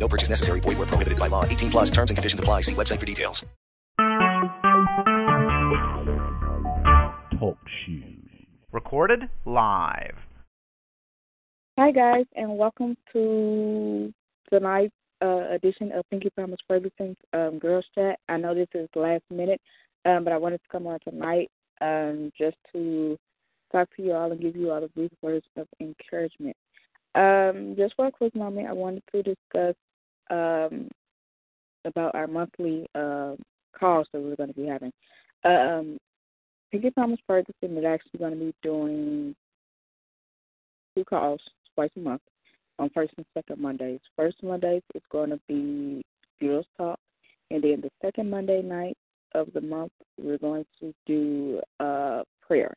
No 0.00 0.08
purchase 0.08 0.30
necessary. 0.30 0.60
Void 0.60 0.78
where 0.78 0.86
prohibited 0.86 1.18
by 1.18 1.28
law. 1.28 1.44
18 1.44 1.70
plus 1.70 1.90
terms 1.90 2.10
and 2.10 2.16
conditions 2.16 2.40
apply. 2.40 2.62
See 2.62 2.74
website 2.74 2.98
for 2.98 3.06
details. 3.06 3.44
Talk 7.38 7.58
shoes. 7.84 8.06
Recorded 8.72 9.28
live. 9.44 10.16
Hi, 11.78 11.92
guys, 11.92 12.26
and 12.34 12.58
welcome 12.58 12.96
to 13.12 14.12
tonight's 14.52 14.92
uh, 15.22 15.48
edition 15.50 15.92
of 15.92 16.04
Pinky 16.10 16.28
Promise 16.30 16.58
Ferguson's 16.68 17.16
um, 17.32 17.58
Girls 17.58 17.86
Chat. 17.94 18.18
I 18.28 18.36
know 18.36 18.54
this 18.54 18.68
is 18.74 18.88
last 18.94 19.22
minute, 19.30 19.60
um, 20.04 20.24
but 20.24 20.32
I 20.32 20.36
wanted 20.36 20.58
to 20.58 20.68
come 20.70 20.86
on 20.86 20.98
tonight 21.00 21.50
um, 21.80 22.32
just 22.36 22.56
to 22.72 23.16
talk 23.72 23.88
to 23.96 24.02
you 24.02 24.12
all 24.12 24.30
and 24.30 24.40
give 24.40 24.56
you 24.56 24.70
all 24.70 24.80
the 24.80 24.88
brief 24.88 25.12
words 25.22 25.46
of 25.56 25.66
encouragement. 25.80 26.56
Um, 27.14 27.74
just 27.76 27.94
for 27.96 28.06
a 28.06 28.12
quick 28.12 28.36
moment, 28.36 28.68
I 28.68 28.72
wanted 28.72 29.02
to 29.12 29.22
discuss 29.22 29.74
um, 30.30 30.88
about 31.84 32.14
our 32.14 32.26
monthly 32.26 32.86
uh, 32.94 33.34
calls 33.78 34.06
that 34.12 34.20
we're 34.20 34.36
going 34.36 34.52
to 34.52 34.60
be 34.60 34.66
having. 34.66 34.92
Um, 35.44 35.98
Pinky 36.70 36.90
Promise 36.90 37.20
Ferguson 37.26 37.76
is 37.76 37.84
actually 37.84 38.18
going 38.18 38.32
to 38.32 38.44
be 38.44 38.54
doing 38.62 39.34
two 40.94 41.04
calls 41.04 41.40
twice 41.74 41.90
a 41.96 42.00
month 42.00 42.22
on 42.78 42.90
first 42.90 43.12
and 43.16 43.26
second 43.34 43.60
Mondays. 43.60 44.00
First 44.16 44.42
Mondays 44.42 44.82
is 44.94 45.02
going 45.10 45.30
to 45.30 45.40
be 45.48 46.02
Girls 46.40 46.66
Talk, 46.76 46.98
and 47.50 47.62
then 47.62 47.80
the 47.80 47.90
second 48.02 48.30
Monday 48.30 48.62
night 48.62 48.96
of 49.34 49.48
the 49.52 49.60
month 49.60 49.92
we're 50.18 50.38
going 50.38 50.64
to 50.80 50.92
do 51.06 51.60
uh, 51.78 52.22
prayer. 52.46 52.74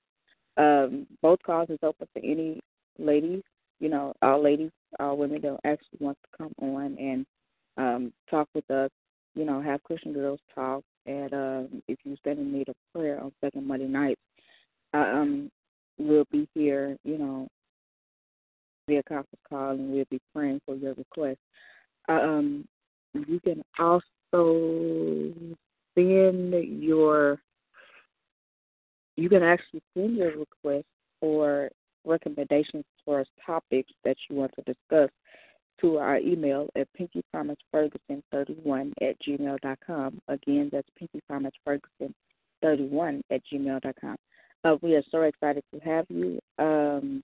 Um, 0.58 1.08
both 1.22 1.40
calls 1.44 1.70
is 1.70 1.80
open 1.82 2.08
for 2.14 2.20
any 2.24 2.60
ladies, 3.00 3.42
you 3.80 3.90
know, 3.90 4.14
all 4.22 4.42
ladies, 4.44 4.72
all 5.00 5.18
women 5.18 5.42
that 5.42 5.60
actually 5.66 6.00
want 6.00 6.18
to 6.24 6.38
come 6.38 6.54
on 6.62 6.98
and 7.00 7.26
um, 7.78 8.14
talk 8.30 8.48
with 8.54 8.70
us, 8.70 8.90
you 9.36 9.46
know, 9.46 9.62
have 9.62 9.84
Christian 9.84 10.14
girls 10.14 10.40
talk. 10.54 10.84
And 11.06 11.34
um, 11.34 11.84
if 11.88 12.00
you 12.04 12.16
stand 12.18 12.40
in 12.40 12.54
need 12.54 12.70
of 12.70 12.76
prayer 12.94 13.22
on 13.22 13.32
second 13.42 13.68
Monday 13.68 13.88
night, 13.88 14.18
um, 14.94 15.52
we'll 15.98 16.26
be 16.32 16.48
here, 16.54 16.98
you 17.04 17.18
know, 17.18 17.48
via 18.88 19.04
conference 19.04 19.42
call, 19.50 19.72
and 19.72 19.92
we'll 19.92 20.06
be 20.10 20.22
praying 20.34 20.62
for 20.66 20.76
your 20.76 20.94
request. 20.94 21.40
Um, 22.08 22.66
you 23.14 23.40
can 23.40 23.64
also 23.80 25.34
send 25.96 26.54
your, 26.82 27.40
you 29.16 29.30
can 29.30 29.44
actually 29.44 29.82
send 29.94 30.18
your 30.18 30.38
request 30.38 30.86
or 31.22 31.70
recommendations 32.06 32.86
for 33.06 33.26
topics 33.46 33.92
that 34.04 34.18
you 34.30 34.36
want 34.36 34.52
to 34.56 34.62
discuss 34.62 35.10
to 35.82 35.98
our 35.98 36.18
email 36.18 36.70
at 36.76 36.88
pinkypromiseferguson31 37.00 38.92
at 39.02 39.16
gmail.com. 39.28 40.22
Again, 40.28 40.70
that's 40.72 40.88
pinkypromiseferguson31 41.02 43.22
at 43.32 43.42
gmail.com. 43.52 44.16
Uh, 44.66 44.78
we 44.82 44.96
are 44.96 45.04
so 45.12 45.24
excited 45.24 45.62
to 45.74 45.80
have 45.80 46.06
you. 46.10 46.40
Um, 46.58 47.22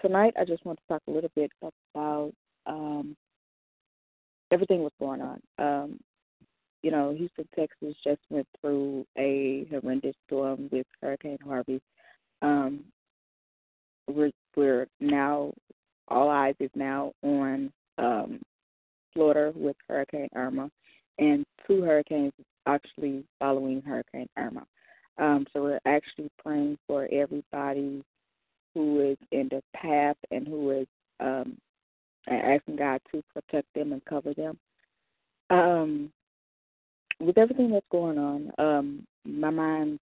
tonight, 0.00 0.32
I 0.38 0.44
just 0.44 0.64
want 0.64 0.78
to 0.78 0.84
talk 0.88 1.02
a 1.06 1.10
little 1.10 1.30
bit 1.34 1.50
about 1.94 2.32
um, 2.66 3.14
everything 4.50 4.82
that's 4.82 4.94
going 4.98 5.20
on. 5.20 5.40
Um, 5.58 6.00
you 6.82 6.90
know, 6.90 7.14
Houston, 7.16 7.48
Texas 7.56 7.94
just 8.04 8.20
went 8.28 8.46
through 8.60 9.06
a 9.16 9.66
horrendous 9.70 10.16
storm 10.26 10.68
with 10.72 10.86
Hurricane 11.00 11.38
Harvey. 11.44 11.80
Um, 12.40 12.84
we're, 14.08 14.32
we're 14.56 14.88
now 15.00 15.52
all 16.08 16.28
eyes 16.28 16.54
is 16.60 16.70
now 16.74 17.12
on 17.22 17.72
um, 17.98 18.40
Florida 19.14 19.52
with 19.56 19.76
Hurricane 19.88 20.28
Irma, 20.34 20.70
and 21.18 21.44
two 21.66 21.82
hurricanes 21.82 22.32
actually 22.66 23.24
following 23.38 23.82
Hurricane 23.82 24.28
Irma. 24.36 24.64
Um, 25.18 25.46
so 25.52 25.62
we're 25.62 25.80
actually 25.84 26.30
praying 26.42 26.78
for 26.86 27.08
everybody 27.12 28.02
who 28.74 29.00
is 29.00 29.18
in 29.30 29.48
the 29.50 29.62
path 29.76 30.16
and 30.30 30.46
who 30.46 30.70
is 30.70 30.86
um, 31.20 31.58
asking 32.28 32.76
God 32.76 33.00
to 33.12 33.22
protect 33.34 33.68
them 33.74 33.92
and 33.92 34.04
cover 34.04 34.32
them. 34.34 34.58
Um, 35.50 36.10
with 37.20 37.36
everything 37.36 37.70
that's 37.70 37.86
going 37.92 38.18
on, 38.18 38.50
um, 38.58 39.06
my 39.24 39.50
mind 39.50 39.98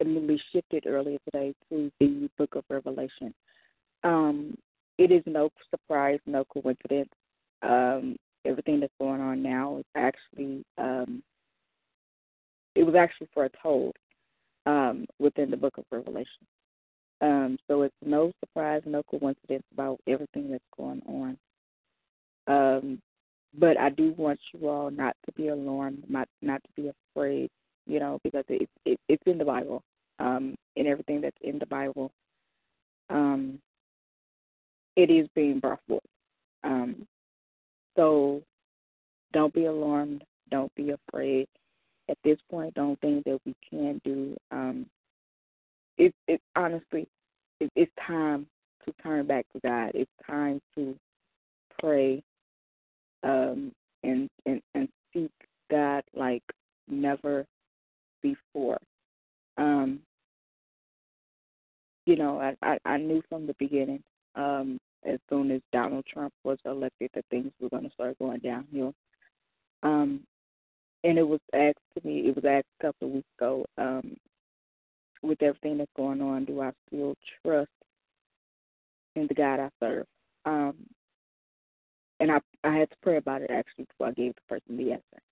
immediately 0.00 0.40
shifted 0.52 0.84
earlier 0.86 1.18
today 1.24 1.54
to 1.70 1.90
the 2.00 2.28
Book 2.36 2.54
of 2.56 2.64
Revelation. 2.68 3.32
Um, 4.04 4.56
it 4.98 5.10
is 5.10 5.22
no 5.26 5.50
surprise, 5.70 6.18
no 6.26 6.44
coincidence. 6.44 7.10
Um, 7.62 8.16
everything 8.44 8.80
that's 8.80 8.92
going 9.00 9.20
on 9.20 9.42
now 9.42 9.78
is 9.78 9.84
actually 9.96 10.64
um, 10.76 11.22
it 12.74 12.84
was 12.84 12.94
actually 12.94 13.28
foretold 13.34 13.96
um, 14.66 15.06
within 15.18 15.50
the 15.50 15.56
book 15.56 15.78
of 15.78 15.84
Revelation. 15.90 16.46
Um, 17.20 17.58
so 17.66 17.82
it's 17.82 17.94
no 18.04 18.32
surprise, 18.40 18.82
no 18.86 19.02
coincidence 19.02 19.64
about 19.72 19.98
everything 20.06 20.50
that's 20.50 20.62
going 20.76 21.02
on. 21.06 21.38
Um, 22.46 23.02
but 23.58 23.78
I 23.78 23.90
do 23.90 24.14
want 24.16 24.38
you 24.52 24.68
all 24.68 24.90
not 24.90 25.16
to 25.26 25.32
be 25.32 25.48
alarmed, 25.48 26.04
not 26.08 26.28
not 26.42 26.62
to 26.62 26.82
be 26.82 26.90
afraid, 27.14 27.50
you 27.86 27.98
know, 27.98 28.20
because 28.22 28.44
it, 28.48 28.68
it 28.84 29.00
it's 29.08 29.22
in 29.26 29.38
the 29.38 29.44
Bible, 29.44 29.82
um, 30.18 30.54
and 30.76 30.86
everything 30.86 31.20
that's 31.20 31.36
in 31.40 31.58
the 31.58 31.66
Bible. 31.66 32.12
Um, 33.10 33.58
it 34.98 35.10
is 35.10 35.28
being 35.36 35.60
brought 35.60 35.78
forth. 35.86 36.02
Um, 36.64 37.06
so 37.96 38.42
don't 39.32 39.54
be 39.54 39.66
alarmed. 39.66 40.24
Don't 40.50 40.74
be 40.74 40.90
afraid. 40.90 41.46
At 42.10 42.18
this 42.24 42.38
point, 42.50 42.74
don't 42.74 43.00
think 43.00 43.24
that 43.24 43.38
we 43.46 43.54
can 43.70 44.00
do. 44.04 44.36
Um, 44.50 44.86
it, 45.98 46.12
it 46.26 46.40
honestly, 46.56 47.06
it, 47.60 47.70
it's 47.76 47.92
time 48.04 48.48
to 48.84 48.92
turn 49.00 49.26
back 49.26 49.46
to 49.52 49.60
God. 49.60 49.92
It's 49.94 50.10
time 50.26 50.60
to 50.74 50.96
pray 51.78 52.20
um, 53.22 53.70
and, 54.02 54.28
and 54.46 54.60
and 54.74 54.88
seek 55.14 55.30
God 55.70 56.02
like 56.16 56.42
never 56.88 57.46
before. 58.20 58.78
Um, 59.58 60.00
you 62.04 62.16
know, 62.16 62.40
I, 62.40 62.56
I, 62.62 62.78
I 62.84 62.96
knew 62.96 63.22
from 63.28 63.46
the 63.46 63.54
beginning 63.60 64.02
um, 64.34 64.78
as 65.04 65.18
soon 65.28 65.50
as 65.50 65.60
Donald 65.72 66.04
Trump 66.06 66.32
was 66.44 66.58
elected 66.64 67.10
that 67.14 67.24
things 67.30 67.52
were 67.60 67.68
going 67.68 67.84
to 67.84 67.90
start 67.90 68.18
going 68.18 68.40
downhill. 68.40 68.94
Um, 69.82 70.20
and 71.04 71.18
it 71.18 71.26
was 71.26 71.40
asked 71.54 71.78
to 71.94 72.06
me, 72.06 72.28
it 72.28 72.34
was 72.34 72.44
asked 72.44 72.66
a 72.80 72.86
couple 72.86 73.08
of 73.08 73.14
weeks 73.14 73.28
ago, 73.38 73.64
um, 73.78 74.16
with 75.22 75.42
everything 75.42 75.78
that's 75.78 75.90
going 75.96 76.20
on, 76.20 76.44
do 76.44 76.60
I 76.60 76.72
still 76.86 77.14
trust 77.42 77.70
in 79.16 79.26
the 79.26 79.34
God 79.34 79.60
I 79.60 79.68
serve? 79.80 80.06
Um, 80.44 80.74
and 82.20 82.32
I 82.32 82.38
I 82.64 82.74
had 82.74 82.90
to 82.90 82.96
pray 83.02 83.16
about 83.16 83.42
it 83.42 83.50
actually 83.50 83.84
before 83.84 84.08
I 84.08 84.12
gave 84.12 84.34
the 84.34 84.40
person 84.48 84.76
the 84.76 84.92
answer. 84.92 85.22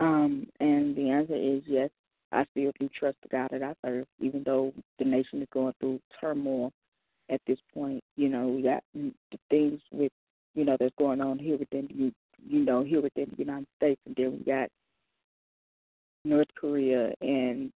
Um, 0.00 0.46
and 0.60 0.96
the 0.96 1.10
answer 1.10 1.34
is 1.36 1.62
yes, 1.66 1.90
I 2.32 2.46
still 2.52 2.72
do 2.78 2.88
trust 2.98 3.18
the 3.22 3.28
God 3.28 3.48
that 3.52 3.62
I 3.62 3.74
serve, 3.84 4.06
even 4.20 4.42
though 4.44 4.72
the 4.98 5.04
nation 5.04 5.42
is 5.42 5.48
going 5.52 5.74
through 5.80 6.00
turmoil 6.20 6.72
at 7.30 7.40
this 7.46 7.58
point. 7.72 8.02
You 8.16 8.28
know, 8.28 8.48
we 8.48 8.62
got 8.62 8.82
the 8.94 9.12
things 9.48 9.80
with 9.90 10.12
you 10.54 10.64
know 10.64 10.76
that's 10.78 10.94
going 10.98 11.20
on 11.20 11.38
here 11.38 11.56
within 11.56 11.88
you 11.90 12.12
you 12.46 12.64
know 12.64 12.82
here 12.82 13.00
within 13.00 13.30
the 13.30 13.38
United 13.38 13.66
States, 13.76 14.00
and 14.06 14.16
then 14.16 14.32
we 14.32 14.52
got 14.52 14.68
North 16.24 16.48
Korea 16.58 17.12
and 17.20 17.72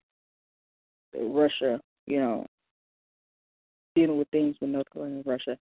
Russia. 1.17 1.81
You 2.07 2.21
know, 2.21 2.47
dealing 3.95 4.19
with 4.19 4.29
things 4.29 4.57
with 4.61 4.71
North 4.71 4.91
Korea 4.93 5.15
and 5.15 5.27
Russia. 5.27 5.57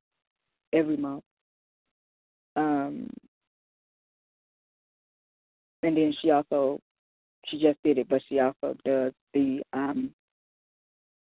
every 0.74 0.98
month. 0.98 1.24
Um, 2.58 3.10
and 5.84 5.96
then 5.96 6.14
she 6.22 6.32
also, 6.32 6.82
she 7.46 7.60
just 7.60 7.82
did 7.84 7.98
it, 7.98 8.10
but 8.10 8.22
she 8.28 8.42
also 8.42 8.76
does 8.84 9.14
the 9.34 9.62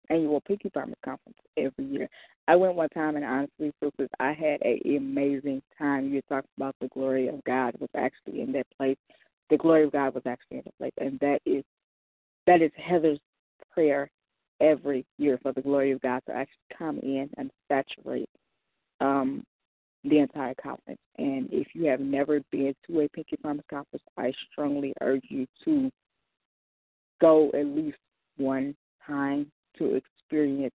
annual 0.09 0.41
Pinky 0.41 0.69
Promise 0.69 0.97
Conference 1.03 1.37
every 1.57 1.85
year. 1.85 2.09
I 2.47 2.55
went 2.55 2.75
one 2.75 2.89
time, 2.89 3.15
and 3.15 3.25
honestly, 3.25 3.71
sisters, 3.81 4.09
I 4.19 4.33
had 4.33 4.61
an 4.61 4.79
amazing 4.97 5.61
time. 5.77 6.13
You 6.13 6.21
talked 6.23 6.49
about 6.57 6.75
the 6.81 6.89
glory 6.89 7.27
of 7.29 7.43
God 7.45 7.73
was 7.79 7.89
actually 7.95 8.41
in 8.41 8.51
that 8.53 8.67
place. 8.77 8.97
The 9.49 9.57
glory 9.57 9.85
of 9.85 9.91
God 9.91 10.13
was 10.13 10.23
actually 10.25 10.57
in 10.57 10.63
that 10.65 10.77
place, 10.77 10.93
and 10.97 11.19
that 11.19 11.39
is 11.45 11.63
that 12.45 12.61
is 12.61 12.71
Heather's 12.75 13.19
prayer 13.71 14.09
every 14.59 15.05
year 15.17 15.39
for 15.41 15.53
the 15.53 15.61
glory 15.61 15.91
of 15.91 16.01
God 16.01 16.21
to 16.27 16.33
actually 16.33 16.77
come 16.77 16.99
in 16.99 17.29
and 17.37 17.49
saturate 17.69 18.29
um, 18.99 19.43
the 20.03 20.19
entire 20.19 20.53
conference. 20.55 20.99
And 21.17 21.47
if 21.51 21.67
you 21.73 21.85
have 21.85 21.99
never 21.99 22.41
been 22.51 22.73
to 22.87 23.01
a 23.01 23.09
Pinky 23.09 23.37
Promise 23.37 23.65
conference, 23.69 24.03
I 24.17 24.33
strongly 24.51 24.93
urge 25.01 25.23
you 25.29 25.47
to 25.65 25.89
go 27.21 27.49
at 27.53 27.65
least 27.65 27.97
one 28.37 28.75
time 29.05 29.51
to 29.77 29.95
experience 29.95 30.73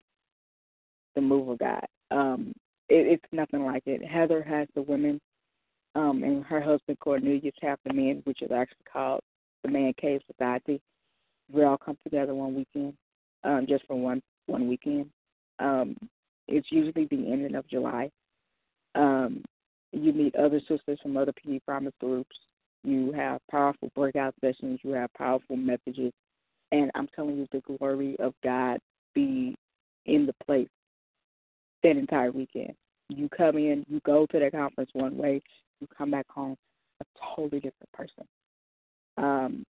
the 1.15 1.21
move 1.21 1.49
of 1.49 1.59
God. 1.59 1.87
Um, 2.11 2.53
it, 2.89 3.07
it's 3.07 3.33
nothing 3.33 3.65
like 3.65 3.83
it. 3.87 4.05
Heather 4.05 4.43
has 4.43 4.69
the 4.75 4.83
women, 4.83 5.21
um, 5.95 6.23
and 6.23 6.45
her 6.45 6.61
husband 6.61 6.99
Cornelius 7.01 7.55
have 7.63 7.79
the 7.85 7.93
men, 7.93 8.23
which 8.25 8.43
is 8.43 8.51
actually 8.53 8.85
called 8.91 9.21
the 9.65 9.71
Man 9.71 9.93
Cave 10.01 10.21
Society. 10.31 10.81
We 11.53 11.65
all 11.65 11.79
come 11.79 11.97
together 12.05 12.35
one 12.35 12.55
weekend, 12.55 12.95
um, 13.45 13.67
just 13.69 13.87
for 13.87 13.97
one 13.97 14.23
one 14.47 14.69
weekend. 14.69 15.11
Um, 15.59 15.97
it's 16.49 16.69
usually 16.71 17.07
the 17.07 17.33
ending 17.33 17.55
of 17.55 17.69
July. 17.69 18.11
Um, 18.95 19.43
you 19.93 20.13
meet 20.13 20.35
other 20.37 20.61
sisters 20.69 20.99
from 21.03 21.17
other 21.17 21.33
Pinky 21.33 21.61
Promise 21.61 21.95
groups. 22.01 22.37
You 22.85 23.13
have 23.13 23.41
powerful 23.51 23.91
breakout 23.95 24.35
sessions. 24.41 24.81
You 24.83 24.93
have 24.93 25.13
powerful 25.15 25.57
messages. 25.57 26.13
And 26.73 26.91
I'm 26.95 27.09
telling 27.15 27.37
you, 27.37 27.47
the 27.53 27.61
glory 27.79 28.17
of 28.19 28.35
God 28.43 28.79
be 29.15 29.55
in 30.07 30.27
the 30.27 30.35
place 30.45 30.69
that 31.83 31.97
entire 31.97 32.33
weekend. 32.33 32.75
You 33.09 33.29
come 33.29 33.57
in, 33.57 33.85
you 33.89 34.01
go 34.05 34.27
to 34.27 34.39
the 34.39 34.51
conference 34.51 34.91
one 34.93 35.17
way, 35.17 35.41
you 35.81 35.87
come 35.97 36.11
back 36.11 36.27
home 36.29 36.57
a 37.01 37.05
totally 37.37 37.61
different 37.61 37.93
person. 37.93 38.25
Um, 39.19 39.65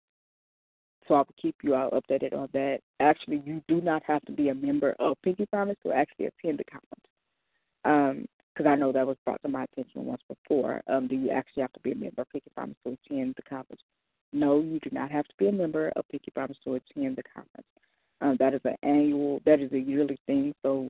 so 1.08 1.16
I 1.16 1.18
will 1.18 1.28
keep 1.42 1.56
you 1.64 1.76
all 1.76 1.92
updated 1.92 2.34
on 2.34 2.50
that. 2.54 2.80
Actually, 3.00 3.42
you 3.46 3.62
do 3.68 3.82
not 3.82 4.04
have 4.06 4.24
to 4.26 4.32
be 4.32 4.50
a 4.50 4.56
member 4.56 4.96
of 5.00 5.18
Pinky 5.22 5.46
Promise 5.48 5.78
to 5.84 5.92
actually 5.92 6.28
attend 6.28 6.60
the 6.60 6.64
conference. 6.64 8.28
Because 8.54 8.66
um, 8.66 8.72
I 8.72 8.76
know 8.76 8.92
that 8.92 9.06
was 9.06 9.18
brought 9.26 9.42
to 9.44 9.50
my 9.50 9.66
attention 9.66 10.06
once 10.06 10.22
before. 10.30 10.82
Um, 10.88 11.08
do 11.08 11.16
you 11.16 11.30
actually 11.30 11.62
have 11.62 11.74
to 11.74 11.80
be 11.82 11.92
a 11.92 11.96
member 11.96 12.22
of 12.22 12.30
Pinky 12.30 12.52
Promise 12.56 12.78
to 12.86 12.98
attend 13.06 13.36
the 13.36 13.42
conference? 13.44 13.82
No, 14.34 14.60
you 14.60 14.80
do 14.80 14.90
not 14.92 15.12
have 15.12 15.26
to 15.26 15.34
be 15.38 15.48
a 15.48 15.52
member 15.52 15.92
of 15.96 16.08
Pinky 16.10 16.32
Promise 16.32 16.58
to 16.64 16.76
attend 16.76 17.16
the 17.16 17.24
conference. 17.24 17.68
Um, 18.20 18.36
that 18.40 18.54
is 18.54 18.62
an 18.66 18.76
annual, 18.82 19.42
that 19.46 19.60
is 19.60 19.72
a 19.74 19.80
yearly 19.80 20.18
thing. 20.26 20.54
So 20.64 20.90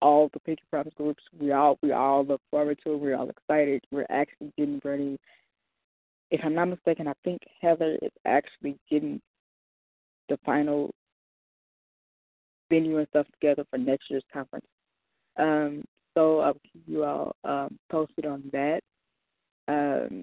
all 0.00 0.30
the 0.32 0.40
Pinky 0.40 0.62
Promise 0.70 0.94
groups, 0.96 1.22
we 1.40 1.52
all 1.52 1.78
we 1.82 1.92
all 1.92 2.24
look 2.24 2.40
forward 2.50 2.78
to 2.84 2.92
it. 2.92 3.00
We're 3.00 3.16
all 3.16 3.30
excited. 3.30 3.82
We're 3.90 4.06
actually 4.10 4.52
getting 4.56 4.80
ready. 4.84 5.18
If 6.30 6.40
I'm 6.44 6.54
not 6.54 6.66
mistaken, 6.66 7.08
I 7.08 7.14
think 7.24 7.42
Heather 7.60 7.98
is 8.00 8.12
actually 8.24 8.78
getting 8.90 9.20
the 10.28 10.38
final 10.44 10.94
venue 12.70 12.98
and 12.98 13.08
stuff 13.08 13.26
together 13.32 13.64
for 13.70 13.78
next 13.78 14.10
year's 14.10 14.24
conference. 14.32 14.66
Um, 15.36 15.84
so 16.14 16.40
I'll 16.40 16.54
keep 16.54 16.82
you 16.86 17.04
all 17.04 17.34
um, 17.44 17.78
posted 17.90 18.26
on 18.26 18.44
that. 18.52 18.80
Um, 19.68 20.22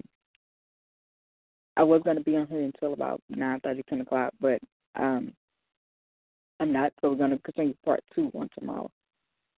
I 1.76 1.82
was 1.82 2.02
going 2.02 2.16
to 2.16 2.22
be 2.22 2.36
on 2.36 2.46
here 2.46 2.62
until 2.62 2.92
about 2.92 3.20
nine 3.28 3.60
thirty, 3.60 3.82
ten 3.88 4.00
o'clock, 4.00 4.32
but 4.40 4.60
um, 4.94 5.32
I'm 6.60 6.72
not. 6.72 6.92
So 7.00 7.10
we're 7.10 7.16
going 7.16 7.30
to 7.30 7.38
continue 7.38 7.74
part 7.84 8.00
two 8.14 8.30
on 8.34 8.48
tomorrow. 8.58 8.90